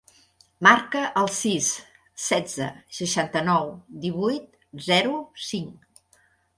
[0.67, 1.67] Marca el sis,
[2.29, 2.71] setze,
[3.03, 3.73] seixanta-nou,
[4.09, 4.53] divuit,
[4.91, 6.23] zero, cinc.